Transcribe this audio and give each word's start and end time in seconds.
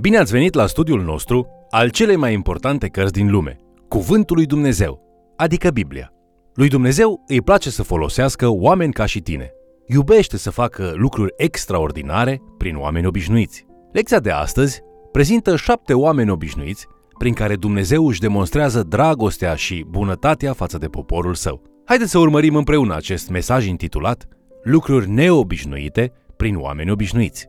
Bine 0.00 0.18
ați 0.18 0.32
venit 0.32 0.54
la 0.54 0.66
studiul 0.66 1.02
nostru 1.02 1.46
al 1.70 1.90
celei 1.90 2.16
mai 2.16 2.32
importante 2.32 2.88
cărți 2.88 3.12
din 3.12 3.30
lume, 3.30 3.56
Cuvântul 3.88 4.36
lui 4.36 4.46
Dumnezeu, 4.46 5.00
adică 5.36 5.70
Biblia. 5.70 6.12
Lui 6.54 6.68
Dumnezeu 6.68 7.24
îi 7.26 7.42
place 7.42 7.70
să 7.70 7.82
folosească 7.82 8.48
oameni 8.48 8.92
ca 8.92 9.06
și 9.06 9.20
tine. 9.20 9.50
Iubește 9.86 10.36
să 10.36 10.50
facă 10.50 10.92
lucruri 10.94 11.32
extraordinare 11.36 12.40
prin 12.56 12.76
oameni 12.76 13.06
obișnuiți. 13.06 13.66
Lecția 13.92 14.20
de 14.20 14.30
astăzi 14.30 14.80
prezintă 15.12 15.56
șapte 15.56 15.94
oameni 15.94 16.30
obișnuiți 16.30 16.86
prin 17.18 17.34
care 17.34 17.56
Dumnezeu 17.56 18.06
își 18.06 18.20
demonstrează 18.20 18.82
dragostea 18.82 19.54
și 19.54 19.84
bunătatea 19.88 20.52
față 20.52 20.78
de 20.78 20.86
poporul 20.86 21.34
său. 21.34 21.62
Haideți 21.84 22.10
să 22.10 22.18
urmărim 22.18 22.56
împreună 22.56 22.94
acest 22.94 23.28
mesaj 23.30 23.66
intitulat 23.66 24.28
Lucruri 24.62 25.10
neobișnuite 25.10 26.12
prin 26.36 26.56
oameni 26.56 26.90
obișnuiți. 26.90 27.48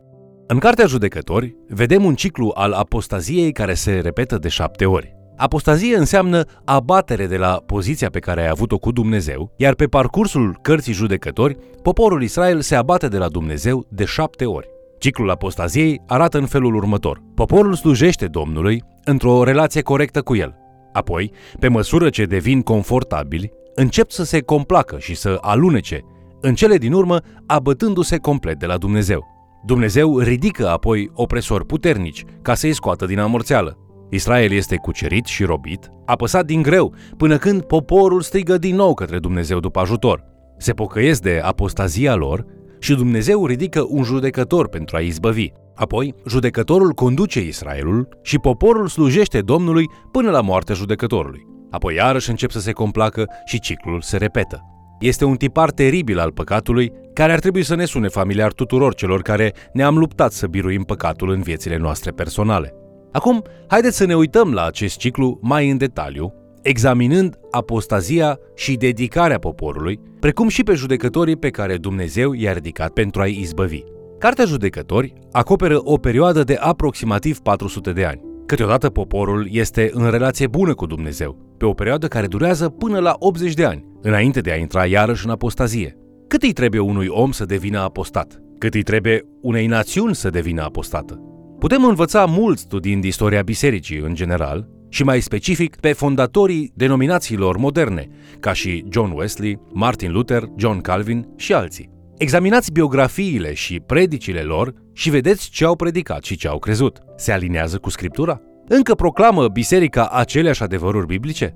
În 0.52 0.60
Cartea 0.60 0.86
Judecători 0.86 1.56
vedem 1.68 2.04
un 2.06 2.16
ciclu 2.16 2.52
al 2.56 2.72
apostaziei 2.72 3.52
care 3.52 3.74
se 3.74 4.00
repetă 4.00 4.38
de 4.38 4.48
șapte 4.48 4.86
ori. 4.86 5.16
Apostazie 5.38 5.98
înseamnă 5.98 6.44
abatere 6.66 7.28
de 7.28 7.38
la 7.38 7.64
poziția 7.66 8.10
pe 8.10 8.20
care 8.20 8.42
ai 8.42 8.48
avut-o 8.48 8.78
cu 8.78 8.92
Dumnezeu, 8.92 9.54
iar 9.58 9.74
pe 9.74 9.86
parcursul 9.86 10.58
cărții 10.62 10.94
judecători, 10.94 11.58
poporul 11.82 12.24
Israel 12.24 12.62
se 12.62 12.76
abate 12.76 13.08
de 13.08 13.18
la 13.18 13.28
Dumnezeu 13.28 13.86
de 13.90 14.06
șapte 14.06 14.46
ori. 14.46 14.68
Ciclul 15.00 15.30
apostaziei 15.30 16.02
arată 16.08 16.38
în 16.38 16.46
felul 16.46 16.76
următor. 16.76 17.22
Poporul 17.36 17.74
slujește 17.74 18.26
Domnului 18.26 18.84
într-o 19.04 19.44
relație 19.44 19.82
corectă 19.82 20.22
cu 20.22 20.36
el. 20.36 20.56
Apoi, 20.94 21.32
pe 21.60 21.68
măsură 21.68 22.10
ce 22.10 22.26
devin 22.26 22.62
confortabili, 22.62 23.52
încep 23.76 24.10
să 24.10 24.24
se 24.24 24.42
complacă 24.42 25.00
și 25.00 25.16
să 25.16 25.38
alunece, 25.42 26.00
în 26.42 26.56
cele 26.56 26.78
din 26.78 26.94
urmă 26.94 27.20
abătându-se 27.46 28.18
complet 28.18 28.60
de 28.60 28.66
la 28.66 28.78
Dumnezeu. 28.78 29.40
Dumnezeu 29.66 30.20
ridică 30.20 30.70
apoi 30.70 31.10
opresori 31.14 31.66
puternici 31.66 32.24
ca 32.42 32.54
să-i 32.54 32.74
scoată 32.74 33.06
din 33.06 33.20
amorțeală. 33.20 33.78
Israel 34.10 34.52
este 34.52 34.76
cucerit 34.76 35.26
și 35.26 35.44
robit, 35.44 35.92
apăsat 36.06 36.46
din 36.46 36.62
greu, 36.62 36.94
până 37.18 37.38
când 37.38 37.62
poporul 37.62 38.22
strigă 38.22 38.58
din 38.58 38.76
nou 38.76 38.94
către 38.94 39.20
Dumnezeu 39.20 39.60
după 39.60 39.80
ajutor. 39.80 40.24
Se 40.58 40.74
pocăiesc 40.74 41.22
de 41.22 41.40
apostazia 41.44 42.16
lor 42.16 42.46
și 42.80 42.96
Dumnezeu 42.96 43.46
ridică 43.46 43.86
un 43.88 44.04
judecător 44.04 44.68
pentru 44.68 44.96
a 44.96 45.00
izbăvi. 45.00 45.48
Apoi, 45.76 46.14
judecătorul 46.28 46.92
conduce 46.92 47.42
Israelul 47.42 48.08
și 48.22 48.38
poporul 48.38 48.88
slujește 48.88 49.42
Domnului 49.42 49.90
până 50.12 50.32
la 50.32 50.42
moartea 50.42 50.76
judecătorului. 50.76 51.46
Apoi 51.72 51.96
iarăși 51.96 52.30
încep 52.30 52.52
să 52.52 52.60
se 52.60 52.72
complacă 52.72 53.26
și 53.46 53.60
ciclul 53.60 54.02
se 54.02 54.18
repetă. 54.18 54.71
Este 55.02 55.26
un 55.26 55.36
tipar 55.36 55.72
teribil 55.72 56.20
al 56.20 56.32
păcatului 56.32 56.92
care 57.14 57.32
ar 57.32 57.40
trebui 57.40 57.64
să 57.64 57.76
ne 57.76 57.86
sune 57.86 58.08
familiar 58.08 58.54
tuturor 58.54 58.96
celor 58.96 59.22
care 59.22 59.54
ne-am 59.74 59.98
luptat 59.98 60.32
să 60.32 60.48
biruim 60.48 60.84
păcatul 60.84 61.30
în 61.30 61.42
viețile 61.42 61.78
noastre 61.78 62.12
personale. 62.12 62.74
Acum, 63.12 63.44
haideți 63.68 63.98
să 63.98 64.06
ne 64.06 64.16
uităm 64.16 64.54
la 64.54 64.66
acest 64.66 64.98
ciclu 64.98 65.40
mai 65.42 65.70
în 65.70 65.78
detaliu, 65.78 66.34
examinând 66.62 67.36
apostazia 67.52 68.40
și 68.56 68.76
dedicarea 68.76 69.40
poporului, 69.40 70.00
precum 70.20 70.48
și 70.48 70.64
pe 70.64 70.74
judecătorii 70.74 71.38
pe 71.38 71.50
care 71.50 71.78
Dumnezeu 71.78 72.34
i-a 72.34 72.54
ridicat 72.54 72.92
pentru 72.92 73.22
a-i 73.22 73.38
izbăvi. 73.40 73.84
Cartea 74.18 74.46
Judecători 74.46 75.14
acoperă 75.32 75.80
o 75.84 75.98
perioadă 75.98 76.44
de 76.44 76.58
aproximativ 76.60 77.40
400 77.40 77.92
de 77.92 78.06
ani. 78.06 78.31
Câteodată 78.52 78.90
poporul 78.90 79.48
este 79.52 79.90
în 79.94 80.10
relație 80.10 80.48
bună 80.48 80.74
cu 80.74 80.86
Dumnezeu, 80.86 81.56
pe 81.58 81.66
o 81.66 81.74
perioadă 81.74 82.08
care 82.08 82.28
durează 82.28 82.70
până 82.70 83.00
la 83.00 83.16
80 83.20 83.54
de 83.54 83.66
ani, 83.66 83.86
înainte 84.02 84.42
de 84.42 84.52
a 84.52 84.56
intra 84.56 84.86
iarăși 84.86 85.26
în 85.26 85.32
apostazie. 85.32 85.98
Cât 86.28 86.44
îi 86.44 86.54
trebuie 86.54 86.82
unui 86.82 87.08
om 87.08 87.32
să 87.32 87.46
devină 87.46 87.80
apostat? 87.80 88.42
Cât 88.58 88.74
îi 88.74 88.84
trebuie 88.84 89.22
unei 89.42 89.68
națiuni 89.68 90.16
să 90.16 90.30
devină 90.30 90.62
apostată? 90.62 91.20
Putem 91.60 91.84
învăța 91.84 92.26
mult 92.26 92.74
din 92.74 93.02
istoria 93.04 93.42
bisericii 93.42 94.00
în 94.00 94.14
general 94.14 94.68
și 94.90 95.04
mai 95.04 95.20
specific 95.20 95.76
pe 95.76 95.94
fondatorii 95.94 96.72
denominațiilor 96.76 97.58
moderne, 97.58 98.08
ca 98.40 98.54
și 98.54 98.86
John 98.90 99.12
Wesley, 99.16 99.60
Martin 99.74 100.12
Luther, 100.12 100.44
John 100.58 100.78
Calvin 100.78 101.28
și 101.38 101.54
alții. 101.54 101.90
Examinați 102.18 102.72
biografiile 102.72 103.54
și 103.54 103.80
predicile 103.80 104.42
lor 104.42 104.74
și 105.02 105.10
vedeți 105.10 105.50
ce 105.50 105.66
au 105.66 105.76
predicat 105.76 106.24
și 106.24 106.36
ce 106.36 106.48
au 106.48 106.60
crezut. 106.60 107.00
Se 107.16 107.32
alinează 107.32 107.78
cu 107.78 107.90
Scriptura? 107.90 108.42
Încă 108.68 108.96
proclamă 108.96 109.48
biserica 109.48 110.08
aceleași 110.08 110.64
adevăruri 110.64 111.06
biblice? 111.06 111.56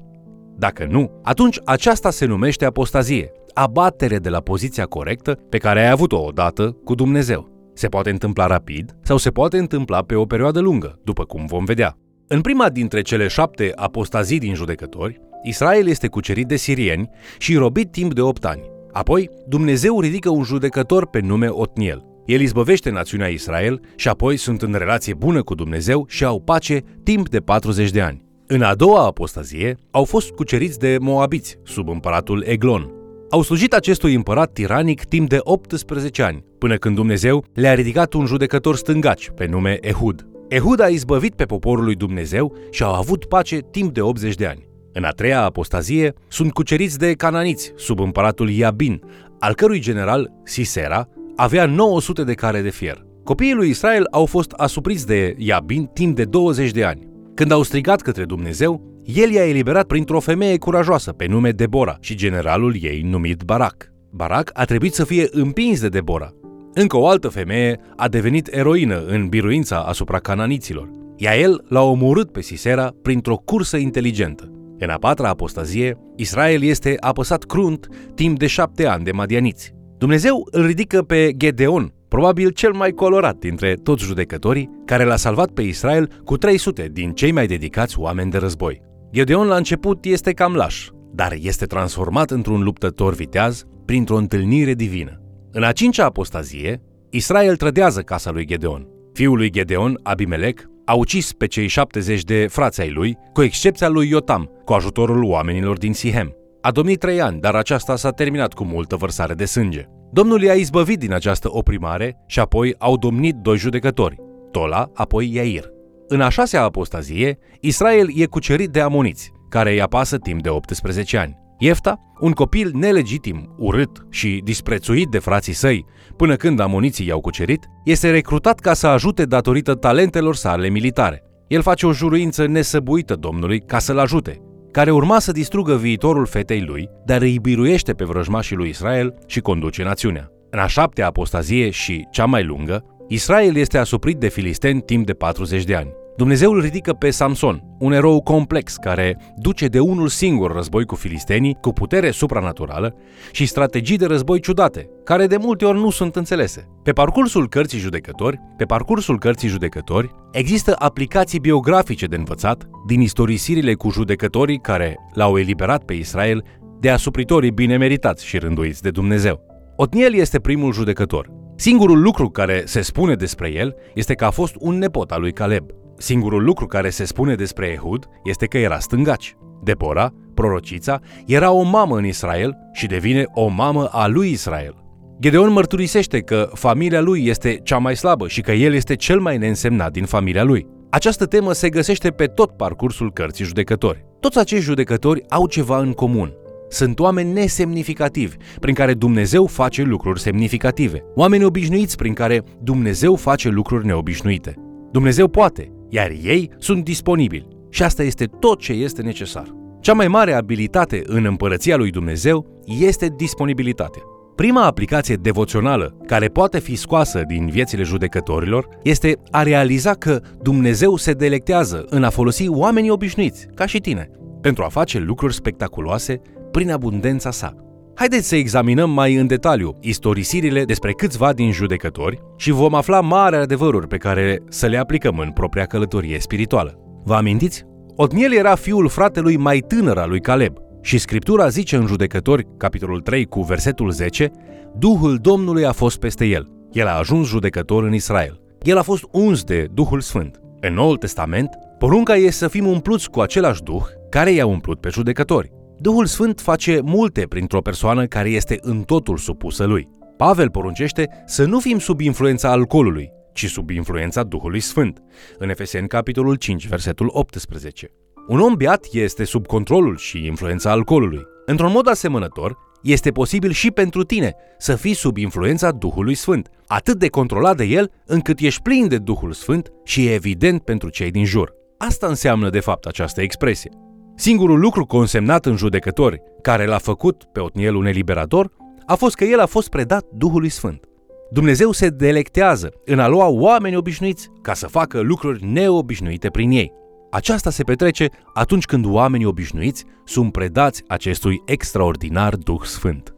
Dacă 0.57 0.87
nu, 0.89 1.19
atunci 1.23 1.59
aceasta 1.65 2.09
se 2.09 2.25
numește 2.25 2.65
apostazie, 2.65 3.31
abatere 3.53 4.17
de 4.17 4.29
la 4.29 4.39
poziția 4.39 4.85
corectă 4.85 5.31
pe 5.49 5.57
care 5.57 5.79
ai 5.79 5.89
avut-o 5.89 6.17
odată 6.17 6.77
cu 6.83 6.95
Dumnezeu. 6.95 7.71
Se 7.73 7.87
poate 7.87 8.09
întâmpla 8.09 8.45
rapid 8.45 8.95
sau 9.01 9.17
se 9.17 9.29
poate 9.29 9.57
întâmpla 9.57 10.01
pe 10.01 10.15
o 10.15 10.25
perioadă 10.25 10.59
lungă, 10.59 10.99
după 11.03 11.23
cum 11.23 11.45
vom 11.45 11.65
vedea. 11.65 11.97
În 12.27 12.41
prima 12.41 12.69
dintre 12.69 13.01
cele 13.01 13.27
șapte 13.27 13.71
apostazii 13.75 14.39
din 14.39 14.53
judecători, 14.53 15.21
Israel 15.43 15.87
este 15.87 16.07
cucerit 16.07 16.47
de 16.47 16.55
sirieni 16.55 17.09
și 17.37 17.55
robit 17.55 17.91
timp 17.91 18.13
de 18.13 18.21
8 18.21 18.45
ani. 18.45 18.71
Apoi, 18.91 19.29
Dumnezeu 19.47 19.99
ridică 19.99 20.29
un 20.29 20.43
judecător 20.43 21.07
pe 21.07 21.19
nume 21.19 21.47
Otniel. 21.47 22.13
El 22.25 22.41
izbăvește 22.41 22.89
națiunea 22.89 23.27
Israel 23.27 23.81
și 23.95 24.07
apoi 24.07 24.37
sunt 24.37 24.61
în 24.61 24.75
relație 24.77 25.13
bună 25.13 25.43
cu 25.43 25.55
Dumnezeu 25.55 26.05
și 26.07 26.23
au 26.23 26.41
pace 26.41 26.83
timp 27.03 27.29
de 27.29 27.39
40 27.39 27.89
de 27.89 28.01
ani. 28.01 28.23
În 28.47 28.61
a 28.61 28.75
doua 28.75 29.05
apostazie, 29.05 29.77
au 29.91 30.03
fost 30.03 30.31
cuceriți 30.31 30.79
de 30.79 30.97
moabiți 30.99 31.57
sub 31.63 31.89
împăratul 31.89 32.43
Eglon. 32.47 32.89
Au 33.29 33.41
slujit 33.41 33.73
acestui 33.73 34.13
împărat 34.13 34.51
tiranic 34.53 35.03
timp 35.03 35.29
de 35.29 35.37
18 35.39 36.23
ani, 36.23 36.43
până 36.57 36.75
când 36.75 36.95
Dumnezeu 36.95 37.45
le-a 37.53 37.73
ridicat 37.73 38.13
un 38.13 38.25
judecător 38.25 38.75
stângaci 38.75 39.29
pe 39.35 39.45
nume 39.45 39.77
Ehud. 39.81 40.27
Ehud 40.47 40.81
a 40.81 40.87
izbăvit 40.87 41.35
pe 41.35 41.45
poporul 41.45 41.83
lui 41.83 41.95
Dumnezeu 41.95 42.55
și 42.71 42.83
au 42.83 42.93
avut 42.93 43.25
pace 43.25 43.59
timp 43.71 43.93
de 43.93 44.01
80 44.01 44.35
de 44.35 44.45
ani. 44.45 44.67
În 44.93 45.03
a 45.03 45.09
treia 45.09 45.43
apostazie 45.43 46.13
sunt 46.27 46.53
cuceriți 46.53 46.97
de 46.97 47.13
cananiți 47.13 47.71
sub 47.75 47.99
împăratul 47.99 48.49
Iabin, 48.49 49.01
al 49.39 49.55
cărui 49.55 49.79
general, 49.79 50.31
Sisera, 50.43 51.07
avea 51.35 51.65
900 51.65 52.23
de 52.23 52.33
care 52.33 52.61
de 52.61 52.69
fier. 52.69 53.05
Copiii 53.23 53.53
lui 53.53 53.69
Israel 53.69 54.07
au 54.11 54.25
fost 54.25 54.51
asupriți 54.51 55.05
de 55.05 55.35
Iabin 55.37 55.89
timp 55.93 56.15
de 56.15 56.23
20 56.23 56.71
de 56.71 56.83
ani. 56.83 57.07
Când 57.33 57.51
au 57.51 57.61
strigat 57.61 58.01
către 58.01 58.25
Dumnezeu, 58.25 59.01
el 59.03 59.31
i-a 59.31 59.47
eliberat 59.47 59.85
printr-o 59.85 60.19
femeie 60.19 60.57
curajoasă 60.57 61.11
pe 61.11 61.25
nume 61.25 61.51
Debora 61.51 61.97
și 61.99 62.15
generalul 62.15 62.75
ei 62.81 63.01
numit 63.01 63.43
Barak. 63.43 63.91
Barak 64.11 64.49
a 64.53 64.65
trebuit 64.65 64.93
să 64.93 65.03
fie 65.03 65.27
împins 65.31 65.81
de 65.81 65.89
Debora. 65.89 66.33
Încă 66.73 66.97
o 66.97 67.07
altă 67.07 67.27
femeie 67.27 67.79
a 67.95 68.07
devenit 68.07 68.47
eroină 68.51 69.03
în 69.05 69.27
biruința 69.27 69.79
asupra 69.79 70.19
cananiților. 70.19 70.91
Ea 71.17 71.37
el 71.37 71.63
l-a 71.67 71.81
omorât 71.81 72.31
pe 72.31 72.41
Sisera 72.41 72.93
printr-o 73.01 73.35
cursă 73.35 73.77
inteligentă. 73.77 74.49
În 74.79 74.89
a 74.89 74.97
patra 74.97 75.29
apostazie, 75.29 75.97
Israel 76.15 76.63
este 76.63 76.95
apăsat 76.99 77.43
crunt 77.43 77.87
timp 78.15 78.39
de 78.39 78.47
șapte 78.47 78.85
ani 78.85 79.03
de 79.03 79.11
madianiți. 79.11 79.73
Dumnezeu 79.97 80.47
îl 80.51 80.65
ridică 80.65 81.01
pe 81.01 81.31
Gedeon, 81.37 81.93
probabil 82.07 82.49
cel 82.49 82.73
mai 82.73 82.91
colorat 82.91 83.37
dintre 83.37 83.73
toți 83.73 84.03
judecătorii, 84.03 84.69
care 84.85 85.03
l-a 85.03 85.15
salvat 85.15 85.49
pe 85.49 85.61
Israel 85.61 86.21
cu 86.23 86.37
300 86.37 86.89
din 86.91 87.11
cei 87.11 87.31
mai 87.31 87.47
dedicați 87.47 87.99
oameni 87.99 88.31
de 88.31 88.37
război. 88.37 88.81
Gedeon 89.11 89.47
la 89.47 89.55
început 89.55 90.05
este 90.05 90.31
cam 90.31 90.53
laș, 90.53 90.87
dar 91.13 91.35
este 91.41 91.65
transformat 91.65 92.31
într-un 92.31 92.63
luptător 92.63 93.13
viteaz 93.13 93.63
printr-o 93.85 94.17
întâlnire 94.17 94.73
divină. 94.73 95.21
În 95.51 95.63
a 95.63 95.71
cincea 95.71 96.05
apostazie, 96.05 96.81
Israel 97.09 97.55
trădează 97.55 98.01
casa 98.01 98.31
lui 98.31 98.45
Gedeon. 98.45 98.87
Fiul 99.13 99.37
lui 99.37 99.49
Gedeon, 99.49 99.99
Abimelec, 100.03 100.69
a 100.85 100.93
ucis 100.93 101.33
pe 101.33 101.45
cei 101.45 101.67
70 101.67 102.23
de 102.23 102.47
frați 102.49 102.81
ai 102.81 102.91
lui, 102.91 103.17
cu 103.33 103.41
excepția 103.41 103.87
lui 103.87 104.09
Iotam, 104.09 104.49
cu 104.65 104.73
ajutorul 104.73 105.23
oamenilor 105.23 105.77
din 105.77 105.93
Sihem. 105.93 106.35
A 106.65 106.71
domnit 106.71 106.99
trei 106.99 107.21
ani, 107.21 107.39
dar 107.39 107.55
aceasta 107.55 107.95
s-a 107.95 108.09
terminat 108.09 108.53
cu 108.53 108.63
multă 108.63 108.95
vărsare 108.95 109.33
de 109.33 109.45
sânge. 109.45 109.85
Domnul 110.11 110.41
i-a 110.41 110.53
izbăvit 110.53 110.99
din 110.99 111.13
această 111.13 111.47
oprimare 111.51 112.17
și 112.27 112.39
apoi 112.39 112.75
au 112.77 112.97
domnit 112.97 113.35
doi 113.35 113.57
judecători, 113.57 114.15
Tola, 114.51 114.89
apoi 114.93 115.33
Iair. 115.33 115.69
În 116.07 116.21
a 116.21 116.29
șasea 116.29 116.63
apostazie, 116.63 117.37
Israel 117.59 118.07
e 118.15 118.25
cucerit 118.25 118.69
de 118.69 118.81
amoniți, 118.81 119.31
care 119.49 119.71
îi 119.71 119.81
apasă 119.81 120.17
timp 120.17 120.41
de 120.41 120.49
18 120.49 121.17
ani. 121.17 121.37
Iefta, 121.59 121.99
un 122.19 122.31
copil 122.31 122.71
nelegitim, 122.73 123.55
urât 123.57 124.05
și 124.09 124.41
disprețuit 124.43 125.07
de 125.07 125.19
frații 125.19 125.53
săi, 125.53 125.85
până 126.15 126.35
când 126.35 126.59
amoniții 126.59 127.07
i-au 127.07 127.21
cucerit, 127.21 127.65
este 127.83 128.11
recrutat 128.11 128.59
ca 128.59 128.73
să 128.73 128.87
ajute 128.87 129.25
datorită 129.25 129.73
talentelor 129.75 130.35
sale 130.35 130.69
militare. 130.69 131.23
El 131.47 131.61
face 131.61 131.85
o 131.85 131.93
juruință 131.93 132.45
nesăbuită 132.45 133.15
Domnului 133.15 133.59
ca 133.59 133.79
să-l 133.79 133.99
ajute, 133.99 134.41
care 134.75 134.91
urma 134.91 135.19
să 135.19 135.31
distrugă 135.31 135.75
viitorul 135.75 136.25
fetei 136.25 136.61
lui, 136.61 136.89
dar 137.05 137.21
îi 137.21 137.39
biruiește 137.39 137.93
pe 137.93 138.03
vrăjmașii 138.03 138.55
lui 138.55 138.69
Israel 138.69 139.13
și 139.27 139.39
conduce 139.39 139.83
națiunea. 139.83 140.31
În 140.49 140.59
a 140.59 140.67
șaptea 140.67 141.07
apostazie 141.07 141.69
și 141.69 142.07
cea 142.11 142.25
mai 142.25 142.43
lungă, 142.43 142.83
Israel 143.07 143.55
este 143.55 143.77
asuprit 143.77 144.17
de 144.17 144.27
filisteni 144.27 144.81
timp 144.81 145.05
de 145.05 145.13
40 145.13 145.63
de 145.63 145.75
ani. 145.75 145.93
Dumnezeu 146.17 146.51
îl 146.51 146.61
ridică 146.61 146.93
pe 146.93 147.09
Samson, 147.09 147.63
un 147.79 147.93
erou 147.93 148.21
complex 148.21 148.75
care 148.75 149.17
duce 149.37 149.67
de 149.67 149.79
unul 149.79 150.07
singur 150.07 150.51
război 150.51 150.85
cu 150.85 150.95
filistenii, 150.95 151.57
cu 151.61 151.71
putere 151.71 152.11
supranaturală 152.11 152.95
și 153.31 153.45
strategii 153.45 153.97
de 153.97 154.05
război 154.05 154.39
ciudate, 154.39 154.89
care 155.03 155.27
de 155.27 155.37
multe 155.37 155.65
ori 155.65 155.77
nu 155.77 155.89
sunt 155.89 156.15
înțelese. 156.15 156.67
Pe 156.83 156.91
parcursul 156.91 157.49
cărții 157.49 157.79
judecători, 157.79 158.39
pe 158.57 158.63
parcursul 158.65 159.19
cărții 159.19 159.47
judecători, 159.47 160.11
există 160.31 160.75
aplicații 160.79 161.39
biografice 161.39 162.05
de 162.05 162.15
învățat 162.15 162.69
din 162.87 163.01
istorisirile 163.01 163.73
cu 163.73 163.89
judecătorii 163.89 164.59
care 164.59 164.95
l-au 165.13 165.37
eliberat 165.37 165.83
pe 165.83 165.93
Israel 165.93 166.43
de 166.79 166.89
asupritorii 166.89 167.51
bine 167.51 167.77
meritați 167.77 168.25
și 168.25 168.37
rânduiți 168.37 168.81
de 168.81 168.89
Dumnezeu. 168.89 169.41
Otniel 169.75 170.13
este 170.13 170.39
primul 170.39 170.73
judecător. 170.73 171.31
Singurul 171.55 172.01
lucru 172.01 172.29
care 172.29 172.63
se 172.65 172.81
spune 172.81 173.15
despre 173.15 173.51
el 173.53 173.75
este 173.93 174.13
că 174.13 174.25
a 174.25 174.29
fost 174.29 174.55
un 174.59 174.77
nepot 174.77 175.11
al 175.11 175.21
lui 175.21 175.33
Caleb. 175.33 175.65
Singurul 175.97 176.43
lucru 176.43 176.65
care 176.65 176.89
se 176.89 177.05
spune 177.05 177.35
despre 177.35 177.67
Ehud 177.67 178.05
este 178.23 178.45
că 178.45 178.57
era 178.57 178.79
stângaci. 178.79 179.35
Debora, 179.63 180.13
prorocița, 180.33 180.99
era 181.25 181.51
o 181.51 181.61
mamă 181.61 181.97
în 181.97 182.05
Israel 182.05 182.57
și 182.73 182.87
devine 182.87 183.25
o 183.33 183.47
mamă 183.47 183.85
a 183.91 184.07
lui 184.07 184.31
Israel. 184.31 184.75
Gedeon 185.19 185.51
mărturisește 185.51 186.19
că 186.19 186.49
familia 186.53 187.01
lui 187.01 187.25
este 187.25 187.59
cea 187.63 187.77
mai 187.77 187.95
slabă 187.95 188.27
și 188.27 188.41
că 188.41 188.51
el 188.51 188.73
este 188.73 188.95
cel 188.95 189.19
mai 189.19 189.37
neînsemnat 189.37 189.91
din 189.91 190.05
familia 190.05 190.43
lui. 190.43 190.67
Această 190.89 191.25
temă 191.25 191.53
se 191.53 191.69
găsește 191.69 192.09
pe 192.09 192.25
tot 192.25 192.51
parcursul 192.51 193.13
cărții 193.13 193.45
judecători. 193.45 194.05
Toți 194.19 194.39
acești 194.39 194.65
judecători 194.65 195.23
au 195.29 195.47
ceva 195.47 195.79
în 195.79 195.91
comun. 195.91 196.33
Sunt 196.69 196.99
oameni 196.99 197.33
nesemnificativi, 197.33 198.35
prin 198.59 198.73
care 198.73 198.93
Dumnezeu 198.93 199.45
face 199.45 199.81
lucruri 199.81 200.19
semnificative. 200.19 201.03
Oameni 201.15 201.43
obișnuiți 201.43 201.95
prin 201.95 202.13
care 202.13 202.43
Dumnezeu 202.61 203.15
face 203.15 203.49
lucruri 203.49 203.85
neobișnuite. 203.85 204.53
Dumnezeu 204.91 205.27
poate, 205.27 205.71
iar 205.95 206.11
ei 206.23 206.49
sunt 206.57 206.83
disponibili. 206.83 207.47
Și 207.69 207.83
asta 207.83 208.03
este 208.03 208.25
tot 208.25 208.59
ce 208.59 208.73
este 208.73 209.01
necesar. 209.01 209.55
Cea 209.79 209.93
mai 209.93 210.07
mare 210.07 210.33
abilitate 210.33 211.01
în 211.05 211.25
împărăția 211.25 211.75
lui 211.75 211.91
Dumnezeu 211.91 212.61
este 212.79 213.13
disponibilitatea. 213.17 214.01
Prima 214.35 214.65
aplicație 214.65 215.15
devoțională 215.15 215.97
care 216.05 216.27
poate 216.27 216.59
fi 216.59 216.75
scoasă 216.75 217.23
din 217.27 217.49
viețile 217.49 217.83
judecătorilor 217.83 218.67
este 218.83 219.17
a 219.31 219.43
realiza 219.43 219.93
că 219.93 220.21
Dumnezeu 220.41 220.95
se 220.95 221.11
delectează 221.11 221.85
în 221.89 222.03
a 222.03 222.09
folosi 222.09 222.47
oamenii 222.49 222.89
obișnuiți, 222.89 223.47
ca 223.53 223.65
și 223.65 223.79
tine, 223.79 224.09
pentru 224.41 224.63
a 224.63 224.67
face 224.67 224.99
lucruri 224.99 225.33
spectaculoase 225.33 226.21
prin 226.51 226.71
abundența 226.71 227.31
sa. 227.31 227.64
Haideți 227.95 228.27
să 228.27 228.35
examinăm 228.35 228.89
mai 228.89 229.15
în 229.15 229.27
detaliu 229.27 229.77
istorisirile 229.81 230.63
despre 230.63 230.91
câțiva 230.91 231.33
din 231.33 231.51
judecători 231.51 232.21
și 232.37 232.51
vom 232.51 232.73
afla 232.73 233.01
mari 233.01 233.35
adevăruri 233.35 233.87
pe 233.87 233.97
care 233.97 234.41
să 234.49 234.67
le 234.67 234.77
aplicăm 234.77 235.17
în 235.19 235.31
propria 235.31 235.65
călătorie 235.65 236.19
spirituală. 236.19 236.79
Vă 237.03 237.15
amintiți? 237.15 237.63
Otniel 237.95 238.33
era 238.33 238.55
fiul 238.55 238.87
fratelui 238.87 239.37
mai 239.37 239.59
tânăr 239.59 239.97
al 239.97 240.09
lui 240.09 240.19
Caleb 240.19 240.57
și 240.81 240.97
Scriptura 240.97 241.47
zice 241.47 241.75
în 241.75 241.85
Judecători, 241.85 242.47
capitolul 242.57 243.01
3 243.01 243.25
cu 243.25 243.41
versetul 243.41 243.91
10, 243.91 244.31
Duhul 244.77 245.17
Domnului 245.21 245.65
a 245.65 245.71
fost 245.71 245.99
peste 245.99 246.25
el. 246.25 246.47
El 246.71 246.87
a 246.87 246.97
ajuns 246.97 247.27
judecător 247.27 247.83
în 247.83 247.93
Israel. 247.93 248.41
El 248.61 248.77
a 248.77 248.81
fost 248.81 249.03
uns 249.11 249.43
de 249.43 249.67
Duhul 249.73 250.01
Sfânt. 250.01 250.39
În 250.59 250.73
Noul 250.73 250.97
Testament, 250.97 251.49
porunca 251.77 252.15
e 252.15 252.29
să 252.29 252.47
fim 252.47 252.67
umpluți 252.67 253.09
cu 253.09 253.19
același 253.19 253.63
Duh 253.63 253.83
care 254.09 254.31
i-a 254.31 254.45
umplut 254.45 254.79
pe 254.79 254.89
judecători. 254.89 255.51
Duhul 255.77 256.05
Sfânt 256.05 256.41
face 256.41 256.79
multe 256.83 257.21
printr-o 257.21 257.61
persoană 257.61 258.05
care 258.05 258.29
este 258.29 258.57
în 258.61 258.81
totul 258.81 259.17
supusă 259.17 259.63
lui. 259.63 259.89
Pavel 260.17 260.49
poruncește 260.49 261.09
să 261.25 261.45
nu 261.45 261.59
fim 261.59 261.79
sub 261.79 261.99
influența 261.99 262.51
alcoolului, 262.51 263.11
ci 263.33 263.45
sub 263.49 263.69
influența 263.69 264.23
Duhului 264.23 264.59
Sfânt, 264.59 265.01
în 265.37 265.49
Efeseni 265.49 265.87
capitolul 265.87 266.35
5, 266.35 266.67
versetul 266.67 267.09
18. 267.11 267.91
Un 268.27 268.39
om 268.39 268.53
beat 268.53 268.87
este 268.91 269.23
sub 269.23 269.45
controlul 269.45 269.97
și 269.97 270.25
influența 270.25 270.71
alcoolului. 270.71 271.21
Într-un 271.45 271.71
mod 271.71 271.87
asemănător, 271.87 272.57
este 272.83 273.11
posibil 273.11 273.51
și 273.51 273.71
pentru 273.71 274.03
tine 274.03 274.35
să 274.57 274.75
fii 274.75 274.93
sub 274.93 275.17
influența 275.17 275.71
Duhului 275.71 276.15
Sfânt, 276.15 276.49
atât 276.67 276.99
de 276.99 277.07
controlat 277.07 277.57
de 277.57 277.63
el 277.63 277.91
încât 278.05 278.39
ești 278.39 278.61
plin 278.61 278.87
de 278.87 278.97
Duhul 278.97 279.31
Sfânt 279.31 279.71
și 279.83 280.05
e 280.05 280.13
evident 280.13 280.61
pentru 280.61 280.89
cei 280.89 281.11
din 281.11 281.25
jur. 281.25 281.53
Asta 281.77 282.07
înseamnă 282.07 282.49
de 282.49 282.59
fapt 282.59 282.85
această 282.85 283.21
expresie. 283.21 283.84
Singurul 284.17 284.59
lucru 284.59 284.85
consemnat 284.85 285.45
în 285.45 285.55
judecători 285.55 286.21
care 286.41 286.65
l-a 286.65 286.77
făcut 286.77 287.23
pe 287.31 287.39
Otniel 287.39 287.75
un 287.75 287.85
eliberator 287.85 288.51
a 288.85 288.95
fost 288.95 289.15
că 289.15 289.23
el 289.23 289.39
a 289.39 289.45
fost 289.45 289.69
predat 289.69 290.05
Duhului 290.13 290.49
Sfânt. 290.49 290.85
Dumnezeu 291.31 291.71
se 291.71 291.89
delectează 291.89 292.73
în 292.85 292.99
a 292.99 293.07
lua 293.07 293.27
oameni 293.27 293.75
obișnuiți 293.75 294.29
ca 294.41 294.53
să 294.53 294.67
facă 294.67 294.99
lucruri 294.99 295.45
neobișnuite 295.45 296.29
prin 296.29 296.51
ei. 296.51 296.71
Aceasta 297.11 297.49
se 297.49 297.63
petrece 297.63 298.09
atunci 298.33 298.65
când 298.65 298.85
oamenii 298.85 299.25
obișnuiți 299.25 299.85
sunt 300.03 300.31
predați 300.31 300.83
acestui 300.87 301.41
extraordinar 301.45 302.35
Duh 302.35 302.61
Sfânt. 302.63 303.15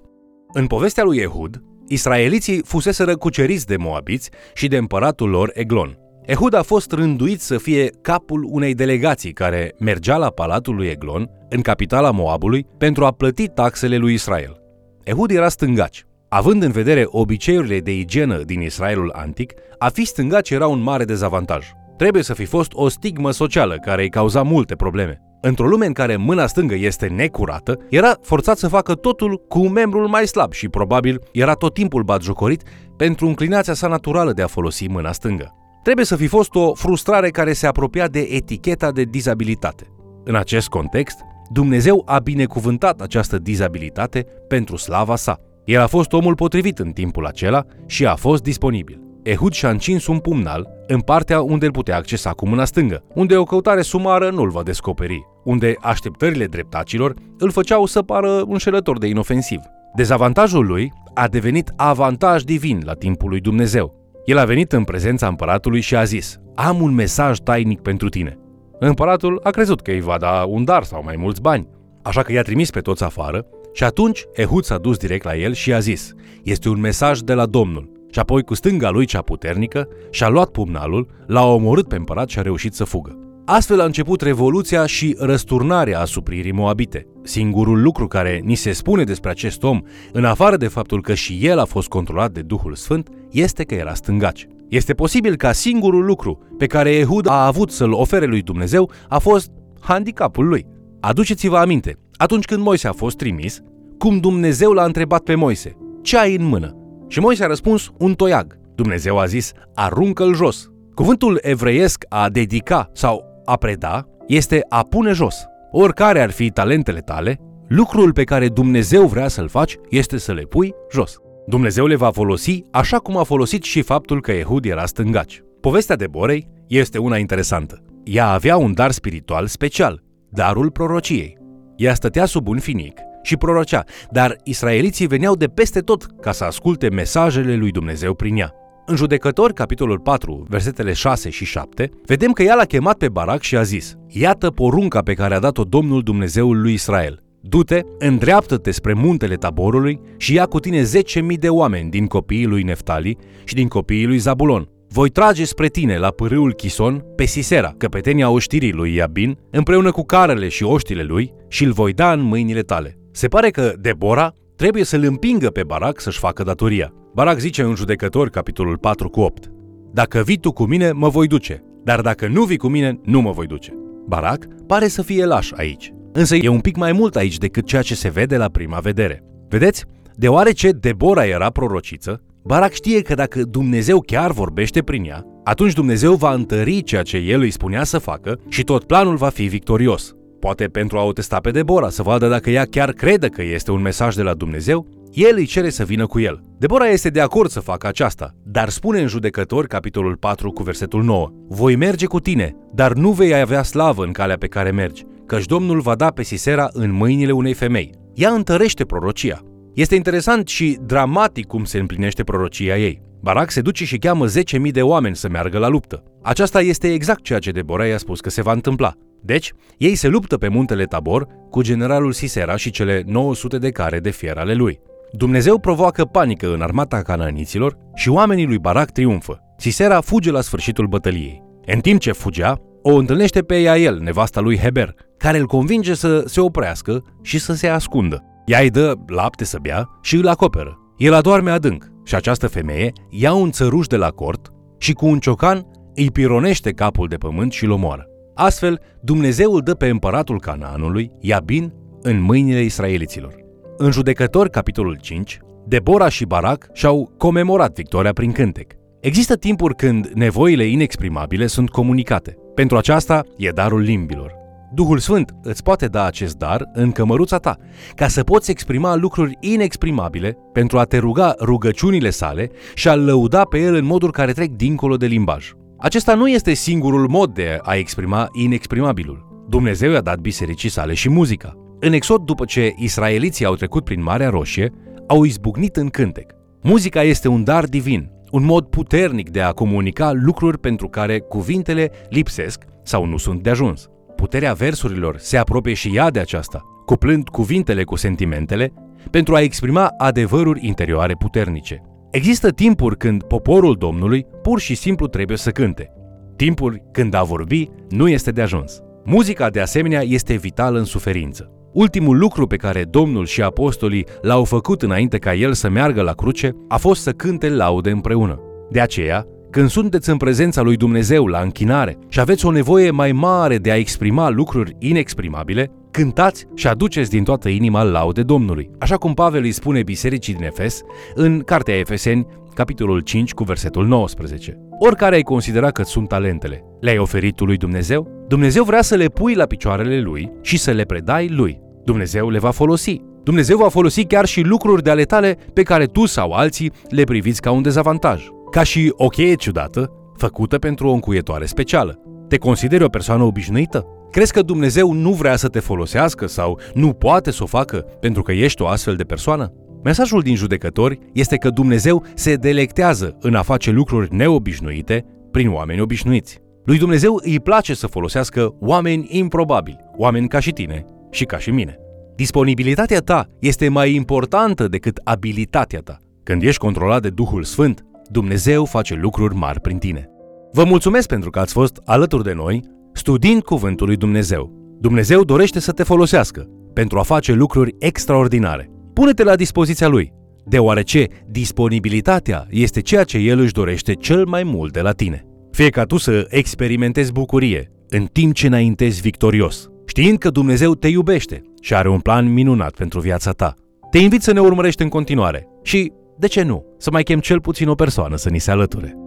În 0.53 0.67
povestea 0.67 1.03
lui 1.03 1.17
Ehud, 1.17 1.63
israeliții 1.87 2.61
fuseseră 2.65 3.15
cuceriți 3.15 3.65
de 3.65 3.77
moabiți 3.77 4.29
și 4.53 4.67
de 4.67 4.77
împăratul 4.77 5.29
lor 5.29 5.51
Eglon. 5.53 5.97
Ehud 6.27 6.53
a 6.53 6.61
fost 6.61 6.91
rânduit 6.91 7.41
să 7.41 7.57
fie 7.57 7.89
capul 8.01 8.47
unei 8.49 8.73
delegații 8.73 9.31
care 9.31 9.73
mergea 9.79 10.17
la 10.17 10.29
palatul 10.29 10.75
lui 10.75 10.87
Eglon, 10.87 11.29
în 11.49 11.61
capitala 11.61 12.11
Moabului, 12.11 12.65
pentru 12.77 13.05
a 13.05 13.11
plăti 13.11 13.47
taxele 13.47 13.97
lui 13.97 14.13
Israel. 14.13 14.61
Ehud 15.03 15.31
era 15.31 15.49
stângaci. 15.49 16.05
Având 16.29 16.63
în 16.63 16.71
vedere 16.71 17.03
obiceiurile 17.05 17.79
de 17.79 17.97
igienă 17.97 18.37
din 18.37 18.61
Israelul 18.61 19.11
antic, 19.15 19.53
a 19.77 19.89
fi 19.89 20.05
stângaci 20.05 20.49
era 20.49 20.67
un 20.67 20.81
mare 20.81 21.05
dezavantaj. 21.05 21.67
Trebuie 21.97 22.23
să 22.23 22.33
fi 22.33 22.45
fost 22.45 22.71
o 22.73 22.87
stigmă 22.87 23.31
socială 23.31 23.77
care 23.81 24.01
îi 24.01 24.09
cauza 24.09 24.41
multe 24.41 24.75
probleme. 24.75 25.21
Într-o 25.41 25.67
lume 25.67 25.85
în 25.85 25.93
care 25.93 26.15
mâna 26.15 26.47
stângă 26.47 26.75
este 26.75 27.07
necurată, 27.07 27.77
era 27.89 28.13
forțat 28.21 28.57
să 28.57 28.67
facă 28.67 28.93
totul 28.93 29.45
cu 29.47 29.67
membrul 29.67 30.07
mai 30.07 30.27
slab 30.27 30.51
și 30.51 30.69
probabil 30.69 31.21
era 31.31 31.53
tot 31.53 31.73
timpul 31.73 32.03
batjocorit 32.03 32.61
pentru 32.97 33.27
înclinația 33.27 33.73
sa 33.73 33.87
naturală 33.87 34.31
de 34.31 34.41
a 34.41 34.47
folosi 34.47 34.87
mâna 34.87 35.11
stângă. 35.11 35.51
Trebuie 35.87 36.07
să 36.07 36.15
fi 36.15 36.27
fost 36.27 36.55
o 36.55 36.73
frustrare 36.73 37.29
care 37.29 37.53
se 37.53 37.67
apropia 37.67 38.07
de 38.07 38.19
eticheta 38.19 38.91
de 38.91 39.03
dizabilitate. 39.03 39.85
În 40.23 40.35
acest 40.35 40.67
context, 40.67 41.19
Dumnezeu 41.49 42.03
a 42.05 42.19
binecuvântat 42.19 43.01
această 43.01 43.37
dizabilitate 43.37 44.25
pentru 44.47 44.75
slava 44.75 45.15
sa. 45.15 45.39
El 45.65 45.81
a 45.81 45.87
fost 45.87 46.13
omul 46.13 46.35
potrivit 46.35 46.79
în 46.79 46.91
timpul 46.91 47.25
acela 47.25 47.65
și 47.85 48.05
a 48.05 48.15
fost 48.15 48.43
disponibil. 48.43 49.01
Ehud 49.23 49.53
și-a 49.53 49.69
încins 49.69 50.07
un 50.07 50.19
pumnal 50.19 50.67
în 50.87 50.99
partea 50.99 51.41
unde 51.41 51.65
îl 51.65 51.71
putea 51.71 51.97
accesa 51.97 52.31
cu 52.31 52.47
mâna 52.47 52.65
stângă, 52.65 53.03
unde 53.13 53.37
o 53.37 53.43
căutare 53.43 53.81
sumară 53.81 54.29
nu-l 54.29 54.49
va 54.49 54.63
descoperi, 54.63 55.25
unde 55.43 55.75
așteptările 55.81 56.45
dreptacilor 56.45 57.13
îl 57.37 57.51
făceau 57.51 57.85
să 57.85 58.01
pară 58.01 58.41
înșelător 58.41 58.97
de 58.97 59.07
inofensiv. 59.07 59.59
Dezavantajul 59.95 60.65
lui 60.65 60.91
a 61.13 61.27
devenit 61.27 61.71
avantaj 61.75 62.43
divin 62.43 62.81
la 62.85 62.93
timpul 62.93 63.29
lui 63.29 63.39
Dumnezeu. 63.39 63.96
El 64.27 64.37
a 64.37 64.45
venit 64.45 64.71
în 64.71 64.83
prezența 64.83 65.27
împăratului 65.27 65.81
și 65.81 65.95
a 65.95 66.03
zis, 66.03 66.39
am 66.55 66.81
un 66.81 66.93
mesaj 66.93 67.39
tainic 67.39 67.79
pentru 67.79 68.09
tine. 68.09 68.37
Împăratul 68.79 69.39
a 69.43 69.49
crezut 69.49 69.81
că 69.81 69.91
îi 69.91 70.01
va 70.01 70.17
da 70.17 70.45
un 70.47 70.63
dar 70.63 70.83
sau 70.83 71.03
mai 71.03 71.15
mulți 71.17 71.41
bani, 71.41 71.67
așa 72.03 72.21
că 72.21 72.31
i-a 72.31 72.41
trimis 72.41 72.69
pe 72.69 72.79
toți 72.79 73.03
afară 73.03 73.45
și 73.73 73.83
atunci 73.83 74.25
Ehud 74.33 74.63
s-a 74.63 74.77
dus 74.77 74.97
direct 74.97 75.23
la 75.23 75.35
el 75.35 75.53
și 75.53 75.73
a 75.73 75.79
zis, 75.79 76.13
este 76.43 76.69
un 76.69 76.79
mesaj 76.79 77.19
de 77.19 77.33
la 77.33 77.45
Domnul. 77.45 77.91
Și 78.11 78.19
apoi 78.19 78.43
cu 78.43 78.53
stânga 78.53 78.89
lui 78.89 79.05
cea 79.05 79.21
puternică 79.21 79.87
și-a 80.09 80.27
luat 80.29 80.49
pumnalul, 80.49 81.07
l-a 81.27 81.45
omorât 81.45 81.87
pe 81.87 81.95
împărat 81.95 82.29
și 82.29 82.39
a 82.39 82.41
reușit 82.41 82.73
să 82.73 82.83
fugă. 82.83 83.26
Astfel 83.49 83.81
a 83.81 83.85
început 83.85 84.21
revoluția 84.21 84.85
și 84.85 85.15
răsturnarea 85.19 85.99
asupririi 85.99 86.51
moabite. 86.51 87.07
Singurul 87.23 87.81
lucru 87.81 88.07
care 88.07 88.41
ni 88.43 88.55
se 88.55 88.71
spune 88.71 89.03
despre 89.03 89.29
acest 89.29 89.63
om, 89.63 89.81
în 90.11 90.25
afară 90.25 90.57
de 90.57 90.67
faptul 90.67 91.01
că 91.01 91.13
și 91.13 91.39
el 91.41 91.59
a 91.59 91.65
fost 91.65 91.87
controlat 91.87 92.31
de 92.31 92.41
Duhul 92.41 92.75
Sfânt, 92.75 93.09
este 93.31 93.63
că 93.63 93.73
era 93.73 93.93
stângaci. 93.93 94.47
Este 94.69 94.93
posibil 94.93 95.35
ca 95.35 95.51
singurul 95.51 96.05
lucru 96.05 96.39
pe 96.57 96.65
care 96.65 96.95
Ehud 96.95 97.27
a 97.27 97.45
avut 97.45 97.71
să-l 97.71 97.91
ofere 97.91 98.25
lui 98.25 98.41
Dumnezeu 98.41 98.91
a 99.07 99.17
fost 99.17 99.51
handicapul 99.79 100.47
lui. 100.47 100.65
Aduceți-vă 100.99 101.57
aminte, 101.57 101.97
atunci 102.17 102.45
când 102.45 102.63
Moise 102.63 102.87
a 102.87 102.93
fost 102.93 103.17
trimis, 103.17 103.59
cum 103.97 104.19
Dumnezeu 104.19 104.71
l-a 104.71 104.85
întrebat 104.85 105.21
pe 105.21 105.35
Moise, 105.35 105.77
ce 106.01 106.17
ai 106.17 106.35
în 106.35 106.45
mână? 106.45 106.75
Și 107.07 107.19
Moise 107.19 107.43
a 107.43 107.47
răspuns, 107.47 107.91
un 107.97 108.13
toiag. 108.13 108.57
Dumnezeu 108.75 109.19
a 109.19 109.25
zis, 109.25 109.51
aruncă-l 109.73 110.33
jos. 110.33 110.69
Cuvântul 110.93 111.39
evreiesc 111.41 112.05
a 112.09 112.29
dedica 112.29 112.89
sau 112.93 113.27
a 113.47 113.55
preda 113.55 114.07
este 114.27 114.65
a 114.69 114.83
pune 114.83 115.11
jos. 115.11 115.45
Oricare 115.71 116.21
ar 116.21 116.31
fi 116.31 116.49
talentele 116.49 116.99
tale, 116.99 117.39
lucrul 117.67 118.13
pe 118.13 118.23
care 118.23 118.47
Dumnezeu 118.47 119.07
vrea 119.07 119.27
să-l 119.27 119.47
faci 119.47 119.75
este 119.89 120.17
să 120.17 120.33
le 120.33 120.41
pui 120.41 120.73
jos. 120.91 121.17
Dumnezeu 121.45 121.85
le 121.85 121.95
va 121.95 122.11
folosi 122.11 122.63
așa 122.71 122.97
cum 122.97 123.17
a 123.17 123.23
folosit 123.23 123.63
și 123.63 123.81
faptul 123.81 124.21
că 124.21 124.31
Ehud 124.31 124.65
era 124.65 124.85
stângaci. 124.85 125.41
Povestea 125.61 125.95
de 125.95 126.07
Borei 126.07 126.47
este 126.67 126.97
una 126.97 127.17
interesantă. 127.17 127.83
Ea 128.03 128.27
avea 128.29 128.57
un 128.57 128.73
dar 128.73 128.91
spiritual 128.91 129.47
special, 129.47 130.03
darul 130.29 130.71
prorociei. 130.71 131.37
Ea 131.75 131.93
stătea 131.93 132.25
sub 132.25 132.47
un 132.47 132.59
finic 132.59 132.99
și 133.21 133.37
prorocea, 133.37 133.83
dar 134.11 134.35
israeliții 134.43 135.07
veneau 135.07 135.35
de 135.35 135.47
peste 135.47 135.79
tot 135.79 136.05
ca 136.21 136.31
să 136.31 136.43
asculte 136.43 136.89
mesajele 136.89 137.55
lui 137.55 137.71
Dumnezeu 137.71 138.13
prin 138.13 138.37
ea. 138.37 138.53
În 138.89 138.95
judecători, 138.95 139.53
capitolul 139.53 139.99
4, 139.99 140.45
versetele 140.49 140.93
6 140.93 141.29
și 141.29 141.45
7, 141.45 141.89
vedem 142.05 142.31
că 142.31 142.43
ea 142.43 142.55
l-a 142.55 142.63
chemat 142.63 142.97
pe 142.97 143.09
Barac 143.09 143.41
și 143.41 143.57
a 143.57 143.61
zis 143.61 143.95
Iată 144.07 144.49
porunca 144.49 144.99
pe 145.01 145.13
care 145.13 145.35
a 145.35 145.39
dat-o 145.39 145.63
Domnul 145.63 146.01
Dumnezeul 146.01 146.61
lui 146.61 146.73
Israel. 146.73 147.23
Du-te, 147.41 147.81
îndreaptă-te 147.99 148.71
spre 148.71 148.93
muntele 148.93 149.35
taborului 149.35 149.99
și 150.17 150.33
ia 150.33 150.45
cu 150.45 150.59
tine 150.59 150.81
10.000 150.81 151.39
de 151.39 151.49
oameni 151.49 151.89
din 151.89 152.05
copiii 152.05 152.45
lui 152.45 152.63
Neftali 152.63 153.17
și 153.43 153.53
din 153.53 153.67
copiii 153.67 154.05
lui 154.05 154.17
Zabulon. 154.17 154.69
Voi 154.87 155.09
trage 155.09 155.45
spre 155.45 155.67
tine 155.67 155.97
la 155.97 156.09
pârâul 156.09 156.53
Chison 156.53 157.03
pe 157.15 157.25
Sisera, 157.25 157.73
căpetenia 157.77 158.29
oștirii 158.29 158.71
lui 158.71 158.93
Iabin, 158.93 159.37
împreună 159.51 159.91
cu 159.91 160.03
carele 160.03 160.47
și 160.47 160.63
oștile 160.63 161.03
lui 161.03 161.33
și 161.47 161.63
îl 161.63 161.71
voi 161.71 161.93
da 161.93 162.11
în 162.11 162.21
mâinile 162.21 162.61
tale. 162.61 162.97
Se 163.11 163.27
pare 163.27 163.49
că 163.49 163.73
Debora 163.79 164.33
trebuie 164.57 164.83
să-l 164.83 165.03
împingă 165.03 165.49
pe 165.49 165.63
Barac 165.63 165.99
să-și 165.99 166.19
facă 166.19 166.43
datoria. 166.43 166.93
Barac 167.13 167.39
zice 167.39 167.61
în 167.61 167.75
judecător, 167.75 168.29
capitolul 168.29 168.77
4 168.77 169.09
cu 169.09 169.19
8, 169.19 169.51
Dacă 169.93 170.21
vii 170.21 170.37
tu 170.37 170.51
cu 170.51 170.63
mine, 170.63 170.91
mă 170.91 171.09
voi 171.09 171.27
duce, 171.27 171.63
dar 171.83 172.01
dacă 172.01 172.27
nu 172.27 172.43
vii 172.43 172.57
cu 172.57 172.67
mine, 172.67 172.99
nu 173.03 173.21
mă 173.21 173.31
voi 173.31 173.45
duce. 173.45 173.73
Barac 174.07 174.47
pare 174.67 174.87
să 174.87 175.01
fie 175.01 175.25
laș 175.25 175.51
aici, 175.51 175.93
însă 176.11 176.35
e 176.35 176.47
un 176.47 176.59
pic 176.59 176.75
mai 176.75 176.91
mult 176.91 177.15
aici 177.15 177.37
decât 177.37 177.65
ceea 177.65 177.81
ce 177.81 177.95
se 177.95 178.09
vede 178.09 178.37
la 178.37 178.47
prima 178.47 178.77
vedere. 178.77 179.23
Vedeți? 179.49 179.85
Deoarece 180.15 180.69
Debora 180.69 181.25
era 181.25 181.49
prorociță, 181.49 182.21
Barac 182.43 182.73
știe 182.73 183.01
că 183.01 183.13
dacă 183.13 183.43
Dumnezeu 183.43 183.99
chiar 183.99 184.31
vorbește 184.31 184.81
prin 184.81 185.03
ea, 185.05 185.23
atunci 185.43 185.73
Dumnezeu 185.73 186.13
va 186.13 186.33
întări 186.33 186.83
ceea 186.83 187.01
ce 187.01 187.17
el 187.17 187.41
îi 187.41 187.51
spunea 187.51 187.83
să 187.83 187.97
facă 187.97 188.39
și 188.49 188.63
tot 188.63 188.83
planul 188.83 189.15
va 189.15 189.29
fi 189.29 189.45
victorios. 189.45 190.15
Poate 190.39 190.65
pentru 190.65 190.97
a 190.97 191.03
o 191.03 191.11
testa 191.11 191.39
pe 191.39 191.51
Debora, 191.51 191.89
să 191.89 192.03
vadă 192.03 192.27
dacă 192.27 192.49
ea 192.49 192.65
chiar 192.65 192.91
crede 192.91 193.27
că 193.27 193.43
este 193.43 193.71
un 193.71 193.81
mesaj 193.81 194.15
de 194.15 194.21
la 194.21 194.33
Dumnezeu, 194.33 194.87
el 195.11 195.33
îi 195.35 195.45
cere 195.45 195.69
să 195.69 195.83
vină 195.83 196.05
cu 196.05 196.19
el. 196.19 196.43
Debora 196.57 196.87
este 196.87 197.09
de 197.09 197.21
acord 197.21 197.49
să 197.49 197.59
facă 197.59 197.87
aceasta, 197.87 198.35
dar 198.43 198.69
spune 198.69 199.01
în 199.01 199.07
judecători, 199.07 199.67
capitolul 199.67 200.15
4, 200.15 200.51
cu 200.51 200.63
versetul 200.63 201.03
9, 201.03 201.31
Voi 201.47 201.75
merge 201.75 202.05
cu 202.05 202.19
tine, 202.19 202.55
dar 202.73 202.93
nu 202.93 203.11
vei 203.11 203.39
avea 203.39 203.63
slavă 203.63 204.03
în 204.03 204.11
calea 204.11 204.37
pe 204.37 204.47
care 204.47 204.71
mergi, 204.71 205.05
căci 205.25 205.45
Domnul 205.45 205.79
va 205.79 205.95
da 205.95 206.07
pe 206.07 206.23
Sisera 206.23 206.69
în 206.71 206.91
mâinile 206.91 207.31
unei 207.31 207.53
femei. 207.53 207.91
Ea 208.13 208.31
întărește 208.31 208.85
prorocia. 208.85 209.41
Este 209.73 209.95
interesant 209.95 210.47
și 210.47 210.77
dramatic 210.85 211.45
cum 211.45 211.63
se 211.63 211.77
împlinește 211.77 212.23
prorocia 212.23 212.77
ei. 212.77 213.01
Barac 213.21 213.51
se 213.51 213.61
duce 213.61 213.85
și 213.85 213.97
cheamă 213.97 214.25
10.000 214.27 214.71
de 214.71 214.81
oameni 214.81 215.15
să 215.15 215.29
meargă 215.29 215.57
la 215.57 215.67
luptă. 215.67 216.03
Aceasta 216.23 216.61
este 216.61 216.93
exact 216.93 217.23
ceea 217.23 217.39
ce 217.39 217.51
Deborah 217.51 217.87
i-a 217.87 217.97
spus 217.97 218.19
că 218.19 218.29
se 218.29 218.41
va 218.41 218.51
întâmpla. 218.51 218.93
Deci, 219.21 219.53
ei 219.77 219.95
se 219.95 220.07
luptă 220.07 220.37
pe 220.37 220.47
muntele 220.47 220.83
Tabor 220.83 221.27
cu 221.49 221.61
generalul 221.61 222.11
Sisera 222.11 222.55
și 222.55 222.69
cele 222.69 223.03
900 223.05 223.57
de 223.57 223.69
care 223.69 223.99
de 223.99 224.09
fier 224.09 224.37
ale 224.37 224.53
lui. 224.53 224.79
Dumnezeu 225.11 225.59
provoacă 225.59 226.05
panică 226.05 226.53
în 226.53 226.61
armata 226.61 227.01
cananiților 227.01 227.77
și 227.95 228.09
oamenii 228.09 228.45
lui 228.45 228.59
Barac 228.59 228.91
triumfă. 228.91 229.39
Sisera 229.57 230.01
fuge 230.01 230.31
la 230.31 230.41
sfârșitul 230.41 230.87
bătăliei. 230.87 231.43
În 231.65 231.79
timp 231.79 231.99
ce 231.99 232.11
fugea, 232.11 232.61
o 232.81 232.95
întâlnește 232.95 233.41
pe 233.41 233.55
Iael, 233.55 233.99
nevasta 233.99 234.39
lui 234.39 234.57
Heber, 234.57 234.93
care 235.17 235.37
îl 235.37 235.45
convinge 235.45 235.93
să 235.93 236.23
se 236.25 236.41
oprească 236.41 237.03
și 237.21 237.39
să 237.39 237.53
se 237.53 237.67
ascundă. 237.67 238.23
Ea 238.45 238.59
îi 238.59 238.69
dă 238.69 238.93
lapte 239.07 239.43
să 239.43 239.57
bea 239.61 239.89
și 240.01 240.15
îl 240.15 240.27
acoperă. 240.27 240.77
El 240.97 241.13
adorme 241.13 241.51
adânc 241.51 241.85
și 242.03 242.15
această 242.15 242.47
femeie 242.47 242.91
ia 243.09 243.33
un 243.33 243.51
țăruș 243.51 243.87
de 243.87 243.95
la 243.95 244.09
cort 244.09 244.51
și 244.77 244.93
cu 244.93 245.05
un 245.05 245.19
ciocan 245.19 245.65
îi 245.95 246.11
pironește 246.11 246.71
capul 246.71 247.07
de 247.07 247.15
pământ 247.15 247.51
și 247.51 247.63
îl 247.63 247.71
omoară. 247.71 248.05
Astfel, 248.39 248.79
Dumnezeu 249.01 249.53
îl 249.53 249.61
dă 249.61 249.73
pe 249.73 249.87
împăratul 249.87 250.39
Canaanului, 250.39 251.11
Iabin, 251.19 251.73
în 252.01 252.21
mâinile 252.21 252.61
israeliților. 252.61 253.35
În 253.77 253.91
judecători, 253.91 254.49
capitolul 254.49 254.97
5, 255.01 255.39
Debora 255.65 256.09
și 256.09 256.25
Barac 256.25 256.67
și-au 256.73 257.13
comemorat 257.17 257.73
victoria 257.73 258.13
prin 258.13 258.31
cântec. 258.31 258.71
Există 258.99 259.35
timpuri 259.35 259.75
când 259.75 260.07
nevoile 260.13 260.63
inexprimabile 260.63 261.47
sunt 261.47 261.69
comunicate. 261.69 262.37
Pentru 262.55 262.77
aceasta 262.77 263.23
e 263.37 263.49
darul 263.49 263.79
limbilor. 263.79 264.33
Duhul 264.73 264.97
Sfânt 264.97 265.31
îți 265.43 265.63
poate 265.63 265.85
da 265.85 266.05
acest 266.05 266.37
dar 266.37 266.69
în 266.73 266.91
cămăruța 266.91 267.37
ta, 267.37 267.57
ca 267.95 268.07
să 268.07 268.23
poți 268.23 268.51
exprima 268.51 268.95
lucruri 268.95 269.37
inexprimabile 269.39 270.37
pentru 270.53 270.77
a 270.77 270.83
te 270.83 270.97
ruga 270.97 271.35
rugăciunile 271.39 272.09
sale 272.09 272.49
și 272.73 272.87
a-L 272.87 273.05
lăuda 273.05 273.43
pe 273.43 273.57
El 273.57 273.75
în 273.75 273.85
moduri 273.85 274.11
care 274.11 274.31
trec 274.31 274.49
dincolo 274.49 274.95
de 274.97 275.05
limbaj. 275.05 275.51
Acesta 275.79 276.15
nu 276.15 276.29
este 276.29 276.53
singurul 276.53 277.07
mod 277.07 277.33
de 277.33 277.59
a 277.61 277.75
exprima 277.75 278.29
inexprimabilul. 278.31 279.45
Dumnezeu 279.49 279.91
i-a 279.91 280.01
dat 280.01 280.19
bisericii 280.19 280.69
sale 280.69 280.93
și 280.93 281.09
muzica. 281.09 281.53
În 281.79 281.93
Exod, 281.93 282.21
după 282.21 282.45
ce 282.45 282.73
israeliții 282.77 283.45
au 283.45 283.55
trecut 283.55 283.83
prin 283.83 284.03
Marea 284.03 284.29
Roșie, 284.29 284.73
au 285.07 285.23
izbucnit 285.23 285.75
în 285.75 285.89
cântec. 285.89 286.31
Muzica 286.61 287.03
este 287.03 287.27
un 287.27 287.43
dar 287.43 287.65
divin, 287.65 288.09
un 288.31 288.45
mod 288.45 288.65
puternic 288.65 289.29
de 289.29 289.41
a 289.41 289.51
comunica 289.51 290.11
lucruri 290.13 290.59
pentru 290.59 290.87
care 290.87 291.19
cuvintele 291.19 291.91
lipsesc 292.09 292.63
sau 292.83 293.05
nu 293.05 293.17
sunt 293.17 293.43
de 293.43 293.49
ajuns. 293.49 293.87
Puterea 294.15 294.53
versurilor 294.53 295.17
se 295.17 295.37
apropie 295.37 295.73
și 295.73 295.95
ea 295.95 296.09
de 296.09 296.19
aceasta, 296.19 296.61
cuplând 296.85 297.29
cuvintele 297.29 297.83
cu 297.83 297.95
sentimentele 297.95 298.73
pentru 299.11 299.35
a 299.35 299.41
exprima 299.41 299.93
adevăruri 299.97 300.67
interioare 300.67 301.13
puternice. 301.13 301.81
Există 302.17 302.49
timpuri 302.49 302.97
când 302.97 303.23
poporul 303.23 303.75
Domnului 303.75 304.25
pur 304.41 304.59
și 304.59 304.75
simplu 304.75 305.07
trebuie 305.07 305.37
să 305.37 305.49
cânte. 305.49 305.93
Timpuri 306.35 306.83
când 306.91 307.13
a 307.13 307.23
vorbi 307.23 307.69
nu 307.89 308.07
este 308.07 308.31
de 308.31 308.41
ajuns. 308.41 308.79
Muzica, 309.05 309.49
de 309.49 309.59
asemenea, 309.59 310.01
este 310.01 310.35
vitală 310.35 310.77
în 310.77 310.83
suferință. 310.83 311.51
Ultimul 311.73 312.17
lucru 312.17 312.47
pe 312.47 312.55
care 312.55 312.83
Domnul 312.83 313.25
și 313.25 313.41
apostolii 313.41 314.05
l-au 314.21 314.43
făcut 314.43 314.81
înainte 314.81 315.17
ca 315.17 315.33
el 315.33 315.53
să 315.53 315.69
meargă 315.69 316.01
la 316.01 316.11
cruce 316.11 316.55
a 316.67 316.77
fost 316.77 317.01
să 317.01 317.11
cânte 317.11 317.49
laude 317.49 317.89
împreună. 317.89 318.39
De 318.71 318.81
aceea, 318.81 319.25
când 319.49 319.69
sunteți 319.69 320.09
în 320.09 320.17
prezența 320.17 320.61
lui 320.61 320.77
Dumnezeu 320.77 321.27
la 321.27 321.39
închinare 321.39 321.97
și 322.07 322.19
aveți 322.19 322.45
o 322.45 322.51
nevoie 322.51 322.91
mai 322.91 323.11
mare 323.11 323.57
de 323.57 323.71
a 323.71 323.75
exprima 323.75 324.29
lucruri 324.29 324.75
inexprimabile, 324.79 325.71
cântați 325.97 326.45
și 326.55 326.67
aduceți 326.67 327.09
din 327.09 327.23
toată 327.23 327.49
inima 327.49 327.83
laude 327.83 328.23
Domnului. 328.23 328.69
Așa 328.79 328.95
cum 328.95 329.13
Pavel 329.13 329.43
îi 329.43 329.51
spune 329.51 329.83
bisericii 329.83 330.33
din 330.33 330.43
Efes 330.43 330.81
în 331.15 331.39
Cartea 331.39 331.77
Efeseni, 331.77 332.27
capitolul 332.53 332.99
5 332.99 333.33
cu 333.33 333.43
versetul 333.43 333.85
19. 333.85 334.57
Oricare 334.79 335.15
ai 335.15 335.21
considera 335.21 335.71
că 335.71 335.83
sunt 335.83 336.07
talentele, 336.07 336.63
le-ai 336.79 336.97
oferit 336.97 337.35
tu 337.35 337.45
lui 337.45 337.57
Dumnezeu? 337.57 338.25
Dumnezeu 338.27 338.63
vrea 338.63 338.81
să 338.81 338.95
le 338.95 339.05
pui 339.05 339.33
la 339.33 339.45
picioarele 339.45 340.01
lui 340.01 340.31
și 340.41 340.57
să 340.57 340.71
le 340.71 340.83
predai 340.83 341.27
lui. 341.29 341.59
Dumnezeu 341.83 342.29
le 342.29 342.39
va 342.39 342.51
folosi. 342.51 343.01
Dumnezeu 343.23 343.57
va 343.57 343.69
folosi 343.69 344.05
chiar 344.05 344.25
și 344.25 344.41
lucruri 344.41 344.83
de 344.83 344.89
ale 344.89 345.03
tale 345.03 345.37
pe 345.53 345.63
care 345.63 345.85
tu 345.85 346.05
sau 346.05 346.31
alții 346.31 346.71
le 346.89 347.03
priviți 347.03 347.41
ca 347.41 347.51
un 347.51 347.61
dezavantaj. 347.61 348.27
Ca 348.51 348.63
și 348.63 348.93
o 348.95 349.07
cheie 349.07 349.35
ciudată, 349.35 349.91
făcută 350.15 350.57
pentru 350.57 350.87
o 350.87 350.93
încuietoare 350.93 351.45
specială. 351.45 351.99
Te 352.27 352.37
consideri 352.37 352.83
o 352.83 352.87
persoană 352.87 353.23
obișnuită? 353.23 353.96
Crezi 354.11 354.33
că 354.33 354.41
Dumnezeu 354.41 354.91
nu 354.91 355.11
vrea 355.11 355.35
să 355.35 355.47
te 355.47 355.59
folosească 355.59 356.27
sau 356.27 356.59
nu 356.73 356.93
poate 356.93 357.31
să 357.31 357.43
o 357.43 357.45
facă 357.45 357.77
pentru 357.77 358.21
că 358.21 358.31
ești 358.31 358.61
o 358.61 358.67
astfel 358.67 358.95
de 358.95 359.03
persoană? 359.03 359.53
Mesajul 359.83 360.21
din 360.21 360.35
judecători 360.35 360.99
este 361.13 361.35
că 361.35 361.49
Dumnezeu 361.49 362.05
se 362.13 362.35
delectează 362.35 363.17
în 363.19 363.35
a 363.35 363.41
face 363.41 363.71
lucruri 363.71 364.15
neobișnuite 364.15 365.05
prin 365.31 365.49
oameni 365.49 365.81
obișnuiți. 365.81 366.39
Lui 366.65 366.77
Dumnezeu 366.77 367.19
îi 367.23 367.39
place 367.39 367.73
să 367.73 367.87
folosească 367.87 368.55
oameni 368.59 369.07
improbabili, 369.09 369.85
oameni 369.95 370.27
ca 370.27 370.39
și 370.39 370.51
tine 370.51 370.85
și 371.11 371.25
ca 371.25 371.37
și 371.37 371.51
mine. 371.51 371.77
Disponibilitatea 372.15 372.99
ta 372.99 373.27
este 373.39 373.69
mai 373.69 373.93
importantă 373.93 374.67
decât 374.67 374.99
abilitatea 375.03 375.79
ta. 375.79 375.97
Când 376.23 376.43
ești 376.43 376.61
controlat 376.61 377.01
de 377.01 377.09
Duhul 377.09 377.43
Sfânt, 377.43 377.85
Dumnezeu 378.09 378.65
face 378.65 378.95
lucruri 378.95 379.35
mari 379.35 379.59
prin 379.59 379.77
tine. 379.77 380.09
Vă 380.51 380.63
mulțumesc 380.63 381.07
pentru 381.07 381.29
că 381.29 381.39
ați 381.39 381.53
fost 381.53 381.81
alături 381.85 382.23
de 382.23 382.33
noi 382.33 382.63
studiind 383.07 383.43
Cuvântul 383.43 383.87
lui 383.87 383.95
Dumnezeu. 383.95 384.51
Dumnezeu 384.79 385.23
dorește 385.23 385.59
să 385.59 385.71
te 385.71 385.83
folosească 385.83 386.47
pentru 386.73 386.99
a 386.99 387.01
face 387.01 387.33
lucruri 387.33 387.75
extraordinare. 387.79 388.69
Pune-te 388.93 389.23
la 389.23 389.35
dispoziția 389.35 389.87
Lui, 389.87 390.13
deoarece 390.45 391.07
disponibilitatea 391.27 392.47
este 392.49 392.81
ceea 392.81 393.03
ce 393.03 393.17
El 393.17 393.39
își 393.39 393.53
dorește 393.53 393.93
cel 393.93 394.25
mai 394.25 394.43
mult 394.43 394.73
de 394.73 394.81
la 394.81 394.91
tine. 394.91 395.25
Fie 395.51 395.69
ca 395.69 395.83
tu 395.83 395.97
să 395.97 396.25
experimentezi 396.29 397.11
bucurie 397.11 397.71
în 397.89 398.05
timp 398.05 398.33
ce 398.33 398.47
înaintezi 398.47 399.01
victorios, 399.01 399.69
știind 399.85 400.17
că 400.17 400.29
Dumnezeu 400.29 400.75
te 400.75 400.87
iubește 400.87 401.41
și 401.61 401.75
are 401.75 401.89
un 401.89 401.99
plan 401.99 402.33
minunat 402.33 402.71
pentru 402.71 402.99
viața 402.99 403.31
ta. 403.31 403.53
Te 403.91 403.97
invit 403.97 404.21
să 404.21 404.33
ne 404.33 404.39
urmărești 404.39 404.81
în 404.81 404.89
continuare 404.89 405.47
și, 405.63 405.91
de 406.17 406.27
ce 406.27 406.43
nu, 406.43 406.65
să 406.77 406.91
mai 406.91 407.03
chem 407.03 407.19
cel 407.19 407.41
puțin 407.41 407.67
o 407.67 407.75
persoană 407.75 408.15
să 408.15 408.29
ni 408.29 408.39
se 408.39 408.51
alăture. 408.51 409.06